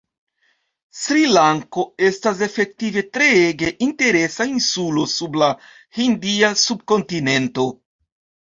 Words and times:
Sri-Lanko 0.99 1.83
estas 2.07 2.41
efektive 2.47 3.03
treege 3.17 3.69
interesa 3.89 4.49
insulo 4.55 5.05
sub 5.13 5.39
la 5.43 5.51
hindia 6.01 6.51
subkontinento. 6.67 7.69